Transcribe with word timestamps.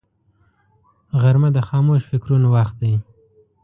غرمه 1.21 1.49
د 1.55 1.59
خاموش 1.67 2.01
فکرونو 2.11 2.47
وخت 2.55 2.75
دی 2.81 2.93